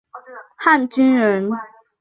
[0.55, 1.47] 汉军人。